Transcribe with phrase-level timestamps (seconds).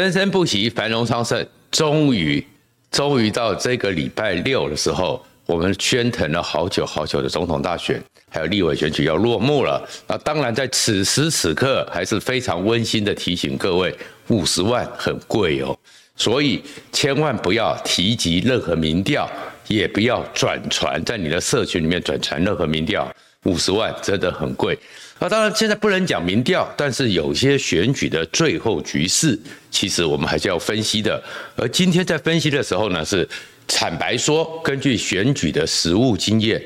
[0.00, 1.46] 生生不息，繁荣昌盛。
[1.70, 2.44] 终于，
[2.90, 9.80] 终于到这个礼拜六的时候，我们喧腾了好久好久的总统大选，还有立委选举要落幕了。
[10.08, 13.94] 那当然，在此时此刻，还是非常温馨的提醒各位：
[14.28, 15.76] 五十万很贵哦，
[16.16, 16.62] 所以
[16.92, 19.30] 千万不要提及任何民调，
[19.68, 23.08] 也不要转传在你的社群里面转传任何民调。
[23.44, 24.78] 五十万真的很贵。
[25.22, 29.38] 那当然，现在不能讲民调，但是有些选举的最后局势，
[29.70, 31.22] 其实我们还是要分析的。
[31.54, 33.28] 而今天在分析的时候呢，是
[33.68, 36.60] 坦白说，根据选举的实务经验，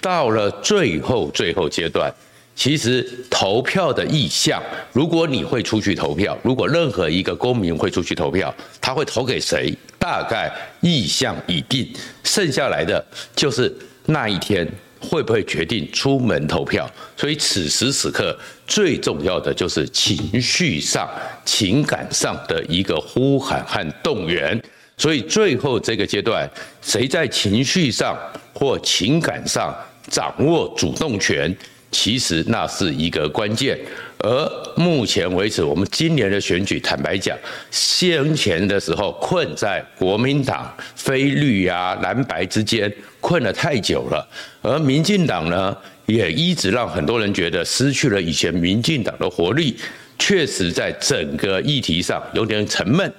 [0.00, 2.10] 到了最后最后阶段，
[2.56, 9.76] 其实投票的意向，如果你会出去投票，如果任何一个公民会出去投票，他会投给谁？
[9.98, 11.86] 大概意向已定，
[12.24, 13.04] 剩下来的
[13.36, 13.70] 就是
[14.06, 14.66] 那一天。
[15.00, 16.90] 会不会决定出门投票？
[17.16, 21.08] 所以此时此刻最重要的就是情绪上、
[21.44, 24.60] 情感上的一个呼喊和动员。
[24.96, 26.48] 所以最后这个阶段，
[26.82, 28.18] 谁在情绪上
[28.52, 29.72] 或情感上
[30.08, 31.56] 掌握主动权，
[31.92, 33.78] 其实那是一个关键。
[34.18, 37.38] 而目前为止，我们今年的选举，坦白讲，
[37.70, 44.26] 先前的时候困在国民党非绿啊蓝白之间，困了太久了。
[44.62, 49.76] 而民进党呢，也一直让很多人觉得失去了以前民进党的活力，
[50.18, 53.12] 确实在整个议题上有点沉闷。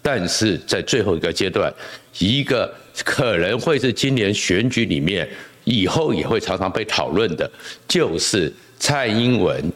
[0.00, 1.72] 但是在最后一个阶段，
[2.18, 2.72] 一个
[3.04, 5.28] 可能会是今年选举里面
[5.64, 7.50] 以后也会常常被讨论的，
[7.88, 9.72] 就是蔡英文。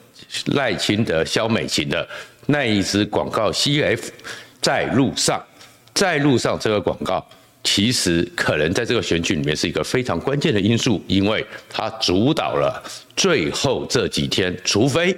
[0.48, 2.06] 赖清德、萧美琴的
[2.46, 3.98] 那一支广告 CF
[4.60, 5.42] 在路上，
[5.94, 7.26] 在路上这个广告
[7.70, 12.82] 其实可能在这个选举里面是一个非常关键的因素，因为它主导了
[13.14, 15.14] 最后这几天，除非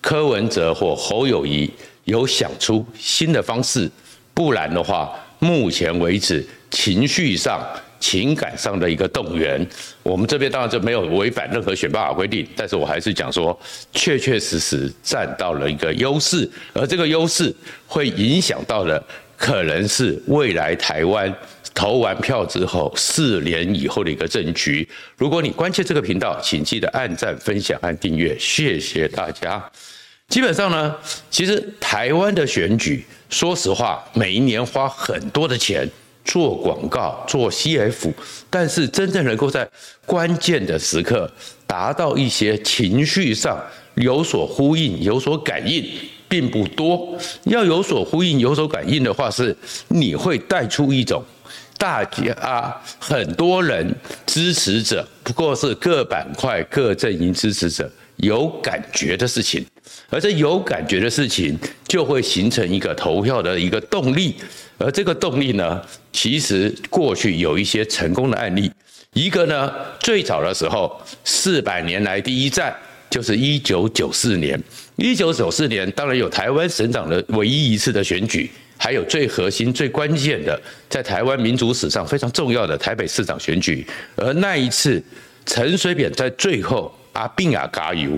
[0.00, 1.70] 柯文哲或侯友谊
[2.04, 3.88] 有想出新的方式，
[4.32, 7.62] 不然的话，目前为止情绪上。
[8.00, 9.66] 情感上的一个动员，
[10.02, 13.58] 我们这边当然就没有违反任何选罢法规定，但是我还是讲说，
[13.94, 17.54] 确确实实占到了一个优势，而这个优势
[17.86, 19.02] 会影响到的，
[19.38, 21.34] 可能是未来台湾
[21.74, 24.88] 投完票之后四年以后的一个政局。
[25.16, 29.62] 如果你关切这个频道，请记得按赞、分享和订阅，谢谢大家。
[30.28, 30.94] 基本上呢，
[31.30, 35.90] 其实台湾的选举，说实话，每一年花很多的钱。
[36.26, 38.10] 做广告、做 CF，
[38.48, 39.68] 但是真正能够在
[40.06, 41.30] 关键的时刻
[41.66, 43.62] 达到一些情绪上
[43.96, 45.84] 有所呼应、有所感应，
[46.26, 47.14] 并不多。
[47.42, 49.54] 要有所呼应、有所感应的话，是
[49.88, 51.22] 你会带出一种
[51.84, 59.62] 大家啊，很多人支持者，不过是各板块、各阵营支持者有感觉的事情，
[60.08, 64.34] 而这有感觉的事情，就会形成一个投票的一个动力。
[64.78, 65.78] 而这个动力呢，
[66.10, 68.72] 其实过去有一些成功的案例。
[69.12, 72.74] 一个呢，最早的时候，四百年来第一站
[73.10, 74.58] 就是一九九四年。
[74.96, 78.50] 一九九四年，当然有台湾省长的唯一一次的选举，
[78.84, 83.86] 还有最核心、最关键的，在台湾民主史上非常重要的台北市长选举。
[84.14, 85.02] 而那一次，
[85.46, 88.10] 陈水扁在最后阿扁啊加油，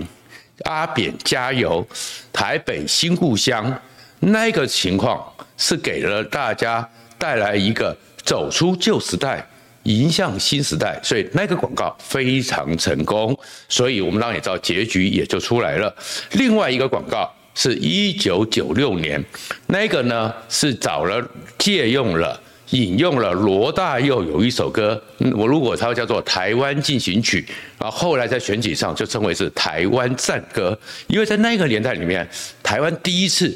[0.65, 1.87] 阿扁加油，
[2.33, 3.73] 台北新故乡
[4.19, 5.25] 那个情况。
[5.59, 9.43] 是给了大家带来一个走出旧时代，
[9.83, 13.35] 迎向新时代，所以那个广告非常成功，
[13.67, 15.91] 所以我们当然也知道结局也就出来了。
[16.33, 19.21] 另外一个广告是一九九六年，
[19.65, 25.01] 那个呢是找了借用了引用了罗大佑有一首歌，
[25.35, 27.41] 我如果它叫做《台湾进行曲》，
[27.79, 32.25] 然后后来在选举上就称为是台湾战歌，因为在那个年代里面，
[32.61, 33.53] 台湾第一次。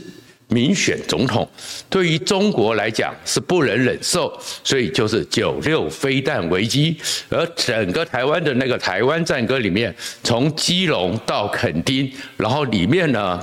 [0.53, 1.49] 民选总统
[1.89, 6.97] 对于中国来讲是不能忍受，所以就是九六飞弹危机。
[7.29, 13.41] 而整个台湾的那个台湾战歌里面，从基隆到垦丁，然后里面呢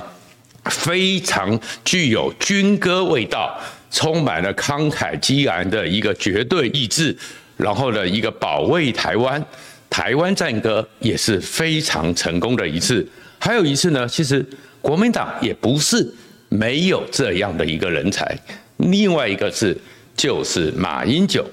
[0.69, 3.59] 非常具有军歌味道，
[3.91, 7.15] 充满了慷慨激昂的一个绝对意志，
[7.57, 9.43] 然后呢一个保卫台湾，
[9.89, 13.07] 台湾战歌也是非常成功的一次。
[13.39, 14.45] 还有一次呢，其实
[14.81, 16.13] 国民党也不是。
[16.51, 18.35] 没有这样的一个人才。
[18.77, 19.77] 另外一个是，
[20.17, 21.45] 就是马英九。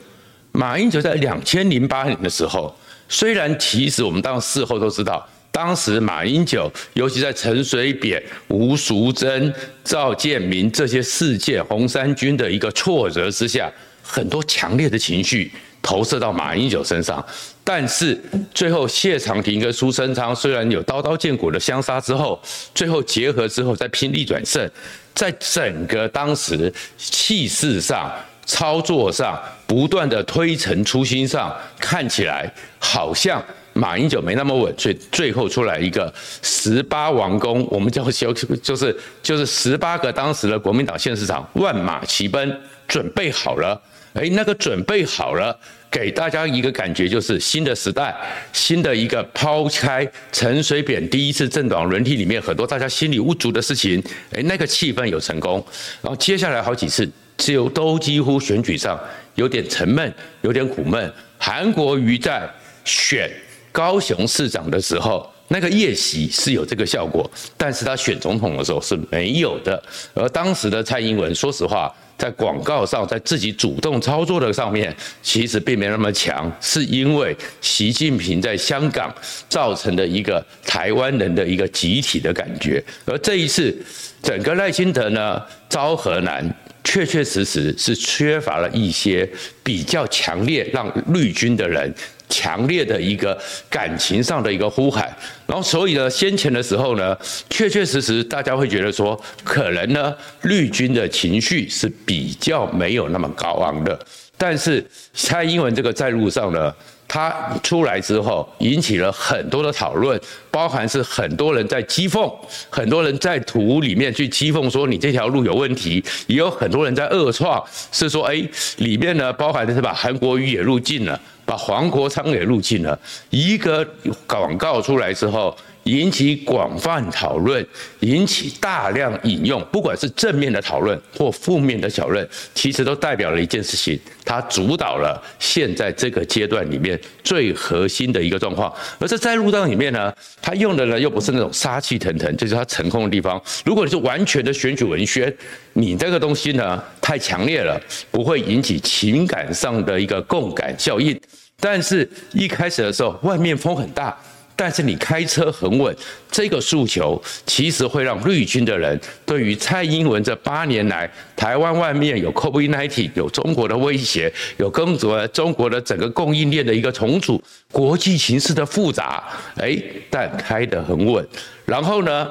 [0.53, 2.75] 马英九在两千零八年的时候，
[3.07, 9.51] 虽然其实我们当事后都知道，当时马英九，尤其在陈水扁、吴淑珍、
[9.83, 13.73] 赵建明这些事件、红衫军的一个挫折之下，
[14.03, 15.51] 很多强烈的情绪
[15.81, 17.25] 投射到马英九身上。
[17.65, 18.23] 但是
[18.53, 22.39] 最后谢长廷跟苏贞昌虽然有刀刀见骨的相杀之后，
[22.75, 24.71] 最后结合之后再拼力转胜，
[25.15, 28.13] 在整个当时气势上。
[28.49, 29.37] 操作上
[29.67, 32.49] 不断的推陈出新上，看起来
[32.79, 33.45] 好像
[33.77, 36.13] 马英九没那么稳，所以最后出来一个
[36.43, 38.33] 十八王公，我们叫修
[38.63, 43.81] 就是就是十八个当时的国民党县市长万马齐奔，准备好了，
[44.15, 45.57] 诶，那个准备好了，
[45.91, 48.15] 给大家一个感觉就是新的时代，
[48.53, 55.65] 新的一个抛开陈水扁第一次政党轮替里面很多大家心里无足的事情，诶，那个气氛有成功，
[56.03, 57.09] 然后接下来好几次。
[57.39, 58.99] 就都几乎选举上
[59.35, 61.13] 有点沉闷，有点苦闷。
[61.37, 62.49] 韩国瑜在
[62.83, 63.31] 选
[63.77, 69.83] 高雄市长的时候，那个夜袭是有这个效果，但是他选总统的时候是没有的。
[70.15, 79.15] 而当时的蔡英文，说实话，在广告上，在自己主动操作的上面，其实并没那么强，是因为习近平在香港
[79.47, 82.83] 造成的一个台湾人的一个集体的感觉。
[83.05, 83.77] 而这一次，
[84.23, 86.43] 整个赖清德呢，昭和南。
[86.87, 89.29] 确确实实是缺乏了一些
[89.65, 91.93] 比较强烈让绿军的人
[92.29, 93.37] 强烈的一个
[93.69, 95.13] 感情上的一个呼喊，
[95.49, 97.19] 然后所以呢，先前的时候呢，
[97.51, 103.99] 确确实实大家会觉得说，可能呢，绿军的情绪是比较没有那么高昂的，
[104.39, 106.73] 但是蔡英文这个在路上呢。
[107.09, 107.33] 它
[107.63, 110.21] 出来之后，引起了很多的讨论，
[110.51, 112.33] 包含是很多人在讥讽，
[112.69, 117.63] 很多人在图里面去讥讽说你这条路有问题，也有很多人在恶创，
[117.93, 118.43] 是说哎，
[118.79, 122.99] 里面呢包含的是把韩国瑜也入境了，把黄国昌也入境了，
[123.31, 123.87] 一个
[124.27, 125.57] 广告出来之后。
[125.87, 127.65] 引起广泛讨论，
[128.01, 138.73] 引起大量引用，不管是正面的讨论或负面的讨论，其实都代表了一件事情，它主导了现在这个阶段里面最核心的一个状况。
[138.99, 140.13] 而这在路上里面呢，
[140.43, 143.41] 它用的呢又不是那种杀气腾腾，就是它成功的地方。
[143.65, 145.33] 如果你是完全的选举文宣，
[145.75, 147.81] 你这个东西呢太强烈了，
[148.11, 151.19] 不会引起情感上的一个共感效应。
[151.61, 154.17] 但是一开始的时候，外面风很大。
[154.59, 155.95] 但是你开车很稳，
[156.31, 169.23] 这个诉求其实会让绿军的人对于蔡英文这八年来台湾外面有 COVID-19，有中国的威胁，有更多中国的整个供应链的一个重组，国际形势的复杂，
[169.57, 171.27] 哎，但开得很稳，
[171.67, 172.31] 然后呢，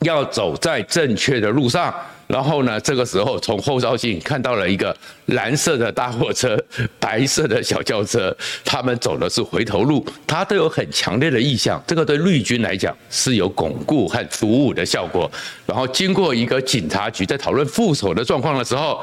[0.00, 1.94] 要走在正确的路上。
[2.26, 4.96] 然后呢，这个时候从后照镜看到了一个
[5.26, 6.60] 蓝色的大货车、
[6.98, 11.80] 白色的小轿车，他们走的是回头路，他都有很强烈的意向。
[11.86, 15.30] 这个对绿军来讲是有巩固和鼓舞的效果。
[15.66, 19.00] 然后经过一个警察局在讨论副手的状况的时候，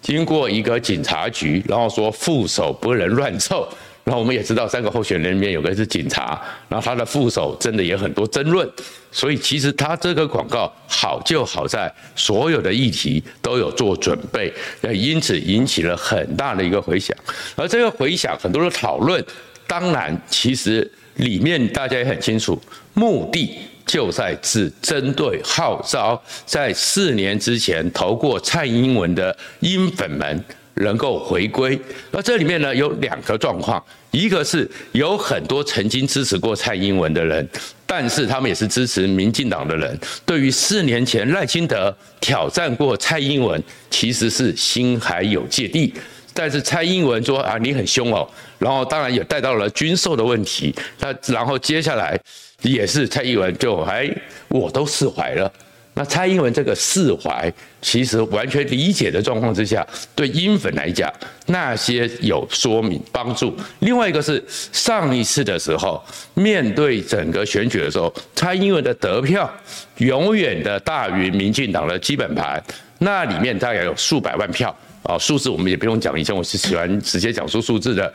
[0.00, 3.68] 经过一个警察局，然后说副手不能乱凑。
[4.10, 8.68] 然后我们也知道，三个候选人里面有个是警察，然后他的副手真的也很多争论，
[9.12, 14.52] 所以其实他这个广告好就好在所有的议题都有做准备，
[14.82, 17.16] 也因此引起了很大的一个回响。
[17.54, 19.24] 而这个回响，很多的讨论，
[19.68, 22.60] 当然其实里面大家也很清楚，
[22.94, 30.44] 目的就在只针对号召在四年之前投过蔡英文的英粉们。
[30.74, 31.78] 能够回归，
[32.10, 37.46] 那这里面呢有两个状况，一个是有很多曾经支持过蔡英文的人，
[37.86, 45.92] 但是他们也是支持民进党的人，对于四年前赖清德挑战过蔡英文，其实是心还有芥蒂。
[46.32, 48.26] 但是蔡英文说啊，你很凶哦，
[48.58, 52.18] 然后当然也带到了军售的问题，那然后接下来
[52.62, 54.08] 也是蔡英文就哎，
[54.48, 55.52] 我都释怀了。
[56.00, 57.52] 那蔡英文这个释怀，
[57.82, 61.12] 其实完全理解的状况之下，对英粉来讲，
[61.48, 63.54] 那些有说明帮助。
[63.80, 66.02] 另外一个是上一次的时候，
[66.32, 69.52] 面对整个选举的时候，蔡英文的得票
[69.98, 72.64] 永远的大于民进党的基本盘，
[73.00, 78.10] 那里面大概有数百万票啊，数字我们也不用讲，以前我是喜欢直接讲出数字的。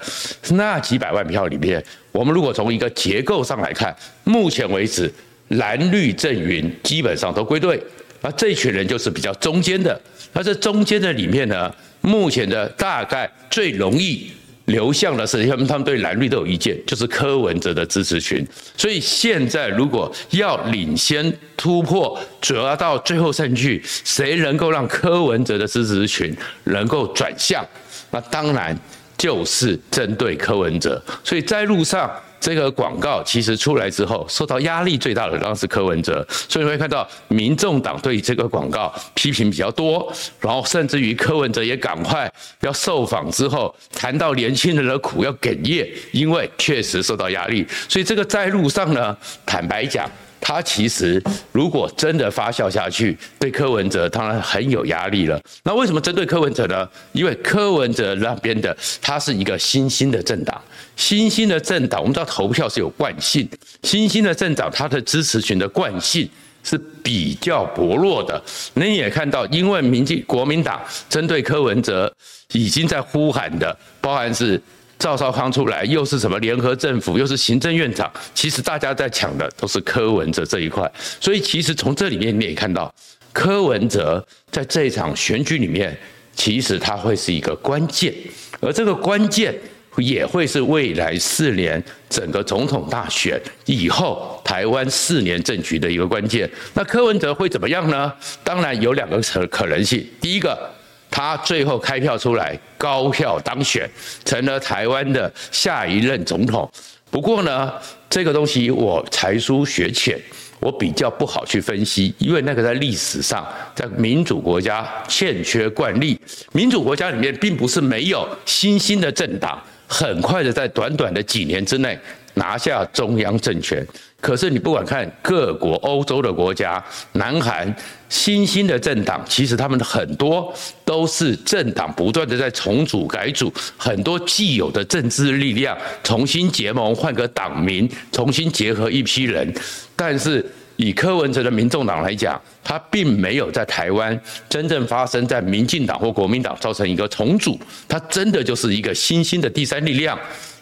[0.49, 5.13] 那几百万票里面，我们如果从一个结构上来看，目前为止。
[5.49, 7.79] 蓝绿阵营基本上都归队，
[8.21, 9.99] 那这群人就是比较中间的。
[10.33, 11.71] 那这中间的里面呢，
[12.01, 14.31] 目前的大概最容易
[14.65, 18.45] 流向的是，他们他们对蓝绿都有意见，就是柯文哲的支持群。
[18.75, 27.63] 所以现在如果要领先突破，主要到最后胜去，谁能够让柯文哲的支持群能够转向？
[28.09, 28.75] 那当然
[29.15, 31.01] 就是针对柯文哲。
[31.23, 32.11] 所以在路上。
[32.45, 50.07] 这个广告其实出来之后，受到压力最大的当时柯文哲，所以你会看到民众党对这个广告批评比较多，然后甚至于柯文哲也赶快要受访之后谈到年轻人的苦要哽咽，因为确实受到压力，所以这个在路上呢，坦白讲。
[50.47, 51.19] 他其实
[51.51, 55.41] 如果真的发酵下去，对柯文哲当然很有压力了。
[55.63, 56.87] 那为什么针对柯文哲呢？
[57.13, 60.61] 因为柯文哲那边的他是一个新兴的政党，
[60.95, 63.49] 新兴的政党，我们知道投票是有惯性，
[63.81, 66.29] 新兴的政党他的支持群的惯性
[66.63, 68.39] 是比较薄弱的。
[68.75, 72.13] 你也看到，因为民进国民党针对柯文哲
[72.51, 74.61] 已经在呼喊的，包含是。
[74.97, 82.93] 赵少康出来又是什么联合政府，又是行政院长，其实大家在抢的都是柯文哲这一块，所以其实从这里面你也看到，
[83.33, 85.95] 柯文哲在这一场选举里面，
[86.33, 88.13] 其实他会是一个关键，
[88.61, 89.53] 而这个关键
[89.97, 96.49] 也会是未来四年整个总统大选以后台湾四年政局的一个关键。
[96.73, 98.11] 那柯文哲会怎么样呢？
[98.43, 100.74] 当然有两个可可能性，第一个。
[101.15, 103.89] 他最后开票出来，高票当选，
[104.25, 106.69] 成了台湾的下一任总统。
[107.09, 107.71] 不过呢，
[108.09, 110.19] 这个东西我才疏学浅，
[110.59, 116.19] 我比较不好去分析，因为那个在历史上，在民主国家欠缺惯例。
[116.51, 119.57] 民主国家里面并不是没有新兴的政党，
[119.87, 121.97] 很快的在短短的几年之内
[122.33, 123.87] 拿下中央政权。
[124.25, 127.71] 可是你不管看各国欧洲的国家，南韩
[128.09, 130.51] 新兴的政党，其实他们很多
[130.83, 139.53] 都是政党不断的在重组改组，很多既有的政治力量重新结盟，换个党名，重新结合一批人。
[139.95, 140.43] 但是
[140.77, 150.17] 以柯文哲的民众党来讲，他并没有在台湾真正发生在民进党或国民党造成一个重组，他真的就是一个新兴的第三力量。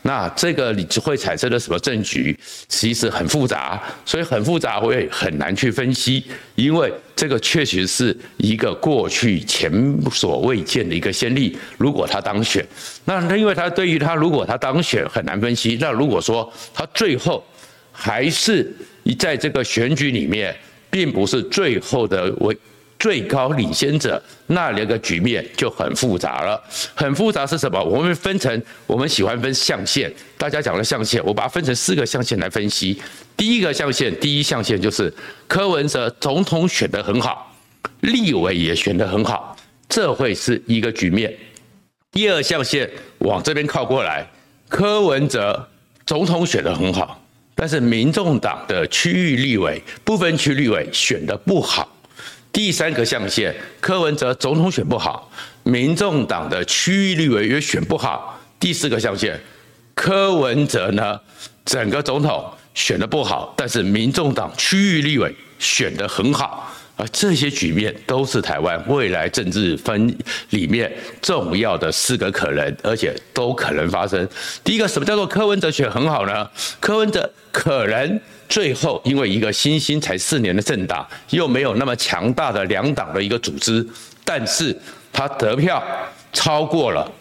[0.06, 2.38] 那这个你就会产生了什么政局？
[2.68, 6.24] 其实很复杂，所以很复杂，我也很难去分析，
[6.56, 9.72] 因为这个确实是一个过去前
[10.12, 11.58] 所未见的一个先例。
[11.78, 12.66] 如果他当选，
[13.06, 15.78] 那因为他对于他如果他当选很难分析。
[15.80, 17.44] 那如果说他最后
[17.92, 18.70] 还是
[19.18, 20.54] 在这个选举里面，
[20.92, 22.30] 并不是最后的。
[23.04, 26.64] 最高领先者，那两个局面就很复杂了。
[26.96, 27.84] 很复杂是什么？
[27.84, 30.10] 我们分成，我们喜欢分象限。
[30.38, 32.98] 大家讲的象限，我把它分成四个象限来分析。
[33.36, 35.14] 第一个象限，第一象限就是
[35.50, 37.54] 柯文哲总统选得很好，
[38.00, 39.54] 立委也选得很好，
[39.90, 41.38] 这会是一个局面。
[42.10, 44.26] 第二象限往这边靠过来，
[44.70, 45.68] 柯文哲
[46.06, 47.22] 总统选得很好，
[47.54, 51.90] 但是民众党的区域立委、不分区立委选得不好。
[52.54, 55.28] 第三个象限，柯文哲总统选不好，
[55.64, 58.40] 民众党的区域立委也选不好。
[58.60, 59.38] 第四个象限，
[59.96, 61.20] 柯文哲呢，
[61.66, 66.72] 整个总统选得不好，但是民众党区域立委选得很好。
[66.96, 70.16] 而这些局面都是台湾未来政治分
[70.52, 70.94] 里面
[71.24, 74.30] 重要的四个可能，而且都可能发生。
[74.64, 76.48] 第一个，什么叫做柯文哲选很好呢？
[76.80, 78.22] 柯文哲可能。
[78.54, 83.84] 最后，因为一个新兴才四年的政党，又没有那么强大的两党的一个组织，
[84.24, 84.78] 但是
[85.12, 85.84] 他得票
[86.32, 87.12] 超过了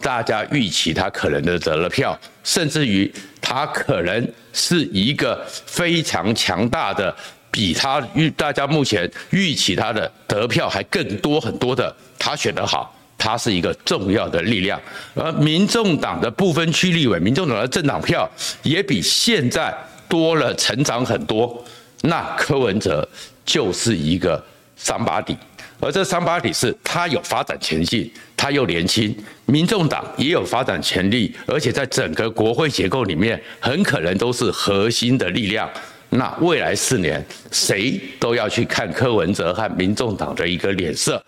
[0.00, 3.08] 大家预期他可能的得了票，甚至于
[3.40, 7.14] 他可能是一个非常强大的，
[7.52, 14.80] 比他预大家目前预期他的得票还更多很多的，他选得好，他是一个重要的力量。
[15.14, 18.28] 而民众党的不分区立委，民众党的政党票
[18.64, 19.72] 也比现在。
[20.10, 21.64] 多了，成长很多，
[22.02, 23.08] 那柯文哲
[23.46, 24.44] 就是一个
[24.76, 25.34] 三把底，
[25.78, 35.70] 而这三把底是他有发展前景，他又年轻，民众党也有发展潜力，而且在整个国会结构里面，很可能都是核心的力量。
[36.10, 41.22] 那未来四年，谁都要去看柯文哲和民众党的一个脸色。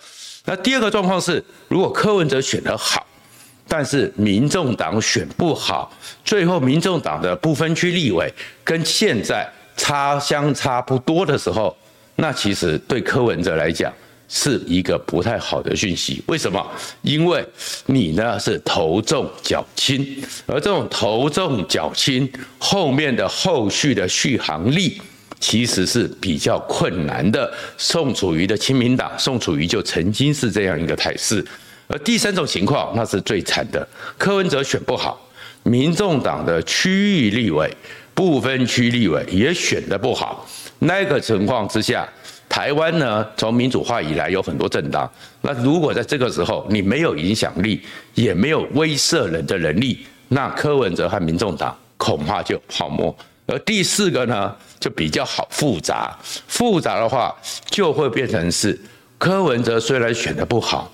[0.45, 3.07] 那第二个状况是，如果柯文哲选得好。
[3.69, 5.91] 但是民众党选不好，
[6.25, 11.75] 最后民众党的不分区立委跟现在差相差不多的时候，
[12.17, 13.91] 那其实对柯文哲来讲
[14.29, 16.23] 是一个不太好的讯息。
[16.27, 16.65] 为什么？
[17.01, 17.45] 因为
[17.87, 25.01] 你呢是头重脚轻，而这种头重脚轻后面的后续的续航力
[25.41, 27.51] 其实是比较困难的。
[27.79, 31.45] 宋楚瑜的亲民党，宋楚瑜就曾经是这样一个态势。
[31.93, 33.87] 而第三种情况，那是最惨的。
[34.17, 35.21] 柯文哲选不好，
[35.63, 37.71] 民众党的区域立委、
[38.15, 40.49] 不分区立委也选得不好。
[40.79, 42.09] 那个情况之下，
[42.49, 45.11] 台湾呢，从民主化以来有很多政党。
[45.43, 47.83] 那如果在这个时候你没有影响力，
[48.15, 53.15] 也没有威慑人的能力，那柯文哲和民众党恐怕就泡沫。
[53.47, 58.81] 而第四个呢，就比较好复杂，复杂的话就会变成是
[59.19, 60.91] 柯文哲虽然选得不好，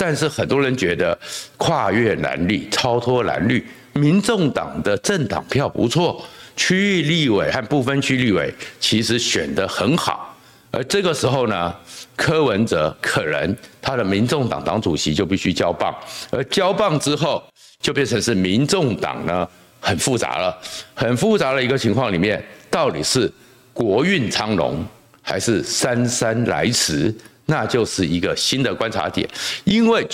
[0.00, 1.16] 但是很多人觉得
[1.58, 6.24] 跨越蓝绿、超脱蓝绿，民众党的政党票不错，
[6.56, 10.34] 区域立委和不分区立委其实选得很好，
[10.70, 11.74] 而这个时候呢，
[12.16, 15.94] 柯文哲可能他的民众党党主席就必须交棒，
[16.30, 17.42] 而交棒之后
[17.82, 19.46] 就变成是民众党呢。
[19.82, 20.54] 很复杂了，
[20.92, 23.32] 很复杂的一个情况里面，到底是
[23.72, 24.84] 国运昌隆
[25.22, 27.10] 还是姗姗来迟，
[27.50, 29.28] 那就是一个新的观察点。
[29.64, 30.06] 因为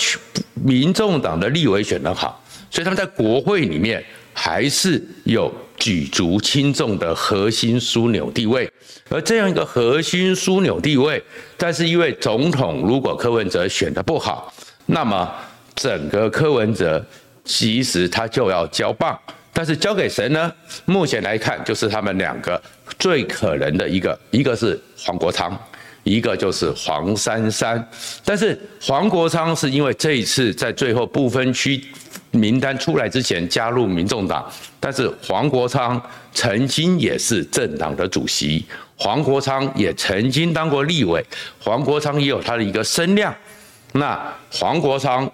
[0.55, 4.03] 民众党的立委选得好，所以他们在国会里面
[4.33, 8.69] 还是有举足轻重的核心枢纽地位。
[9.09, 11.23] 而这样一个核心枢纽地位，
[11.55, 14.51] 但是因为总统如果柯文哲选得不好，
[14.87, 15.31] 那么
[15.75, 17.05] 整个柯文哲
[17.45, 19.17] 其实他就要交棒。
[19.53, 20.51] 但是交给谁呢？
[20.85, 22.61] 目前来看，就是他们两个
[22.99, 25.57] 最可能的一个，一个是黄国昌，
[26.07, 27.85] 一个就是黄珊珊。
[28.23, 31.83] 但是黄国昌是因为这一次在最后不分区
[32.31, 34.49] 名单出来之前加入民众党，
[34.79, 36.01] 但是黄国昌
[36.33, 41.23] 曾经也是政党的主席，黄国昌也曾经当过立委，
[41.59, 43.35] 黄国昌也有他的一个声量。
[43.91, 44.19] 那
[44.51, 45.29] 黄国昌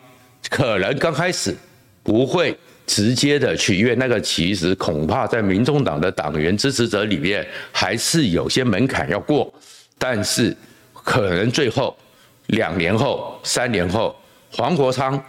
[0.49, 1.55] 可能刚开始
[2.01, 2.57] 不会。
[2.85, 9.51] 直接的去，因为那个其实恐怕在民众党的党员支持者里面还是有些门槛要过，
[9.97, 10.55] 但是
[10.93, 11.95] 可能最后
[12.47, 14.15] 两年后、三年后，
[14.51, 15.21] 黄国昌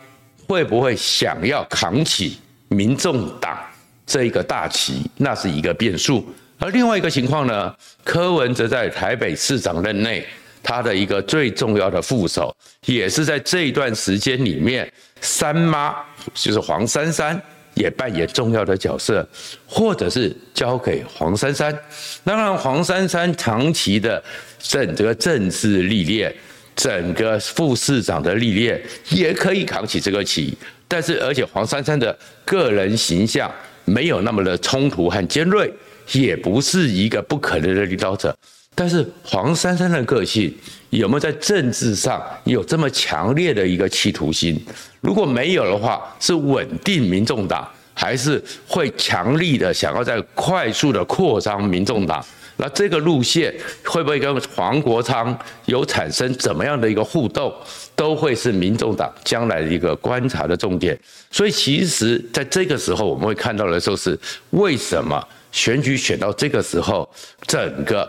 [0.49, 3.59] 会不会想要扛起民众党
[4.07, 6.25] 这一个大旗，那是一个变数。
[6.59, 10.27] 而另外一个情况呢，柯文哲在台北市长任内，
[10.63, 12.55] 他的一个最重要的副手，
[12.87, 14.91] 也是在这一段时间里面，
[15.21, 15.95] 三妈
[16.35, 17.41] 就是黄珊珊
[17.75, 19.27] 也扮演重要的角色，
[19.67, 21.77] 或者是交给黄珊珊。
[22.25, 24.23] 当然，黄珊珊长期的
[24.59, 26.35] 整个政治历练，
[26.75, 30.57] 整个副市长的历练，也可以扛起这个旗。
[30.87, 33.53] 但是，而且黄珊珊的个人形象
[33.85, 35.73] 没有那么的冲突和尖锐，
[36.13, 38.37] 也不是一个不可能的领导者。
[38.75, 40.53] 但是黄珊珊的个性
[40.91, 44.61] 有没有在政治上有这么强烈的一个企图心？
[45.01, 52.25] 如果没有的话，是稳定民众党，还是会强力的想要在快速的扩张民众党？
[52.57, 53.53] 那这个路线
[53.85, 57.53] 会不会跟黄国昌有产生怎么样的一个互动，
[57.95, 60.99] 都会是民众党将来的一个观察的重点。
[61.31, 64.19] 所以其实在这个时候，我们会看到的就是
[64.51, 67.09] 为什么选举选到这个时候，
[67.47, 68.09] 整个。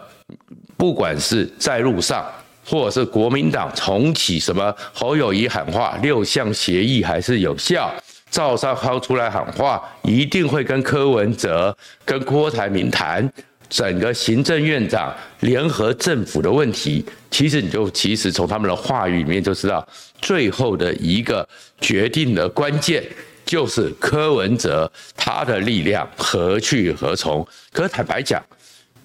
[0.77, 2.25] 不管是在路上，
[2.65, 7.93] 或者是国民党重启什么侯友谊喊话六项协议还是有效，
[8.29, 13.31] 赵少康出来喊话，一定会跟柯文哲、跟郭台铭谈
[13.69, 17.05] 整个行政院长联合政府的问题。
[17.31, 19.87] 其实你就其实从他们的话语里面就知道，
[20.21, 21.47] 最后的一个
[21.79, 23.03] 决定的关键
[23.45, 27.47] 就是柯文哲他的力量何去何从。
[27.71, 28.43] 可坦白讲。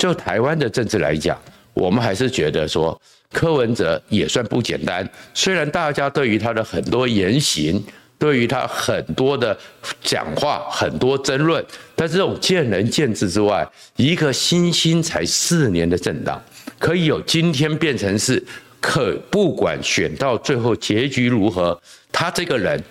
[0.00, 1.38] 就台湾的政治来讲，
[1.74, 2.98] 我们还是觉得说
[3.30, 5.06] 柯文哲也算不简单。
[5.34, 7.84] 虽然大家对于他的很多言行，
[8.18, 9.54] 对于他很多的
[10.02, 11.62] 讲话很多争论，
[11.94, 16.42] 但这种见仁见智之外，一个新兴才四年的政党，
[16.78, 18.42] 可以有今天变成是
[18.80, 21.78] 可不管选到最后结局如何，
[22.10, 22.82] 他这个人，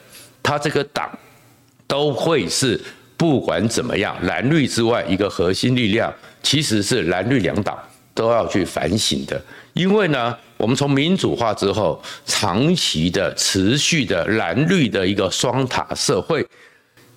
[0.44, 1.10] 他这个党
[1.88, 2.80] 都会是
[3.20, 6.12] 不管怎么样蓝绿之外一个核心力量。
[6.42, 7.78] 其实是蓝绿两党
[8.14, 9.40] 都要去反省的，
[9.74, 16.48] 因为呢，我们从民主化之后，长期的、持续的蓝绿的一个双塔社会，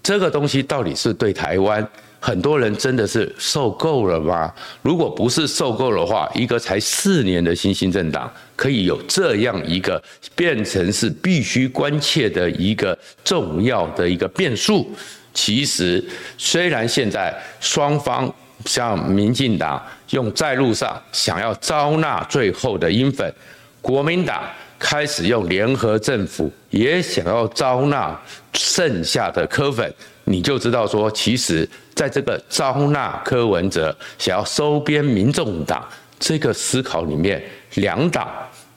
[0.03, 1.89] 这个东西到底是对台湾
[2.19, 4.53] 很多人真的是受够了吗？
[4.83, 10.03] 如果不是受够的话，一个才四年的新兴政党可以有这样一个
[10.35, 14.91] 变成是必须关切的一个重要的一个变数，
[15.33, 16.05] 其实
[16.37, 18.33] 虽然现在双方。
[18.65, 23.35] 像民进党用在路上想要招纳最后的英粉，
[23.81, 24.41] 国民党
[24.79, 28.17] 开始用联合政府也想要招纳
[28.53, 29.93] 剩下的柯粉，
[30.23, 35.85] 你就知道说，其实在这个招纳柯文哲想要收编民众党
[36.21, 37.43] 这个思考里面，
[37.75, 38.31] 两党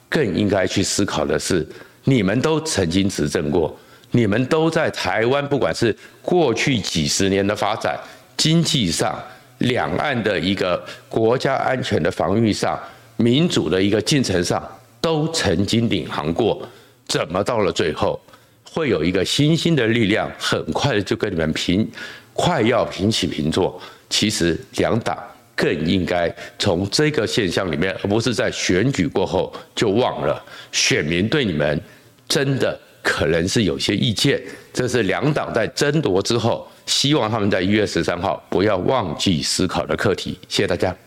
[0.08, 1.64] 更应该去思考的是，
[2.02, 3.78] 你们都曾经执政过，
[4.10, 7.98] 你们都在台湾，不管是过去几十年的发展，
[8.36, 9.18] 经济上。
[9.60, 12.78] 两岸的一个国家安全的防御上，
[13.16, 14.62] 民主的一个进程上，
[15.00, 16.60] 都曾经领航过。
[17.08, 18.20] 怎么到了最后，
[18.64, 21.90] 会有一个新兴的力量，很快就跟你们平
[22.34, 25.16] 快要平起平坐，其实两党
[25.54, 31.80] 更应该从这个现象里面，而不是在选举过后就忘了选民对你们
[32.28, 34.42] 真的可能是有些意见。
[34.72, 40.36] 这是两党在争夺之后，希望他们在一月十三号不要忘记思考的课题。
[40.48, 41.05] 谢谢大家。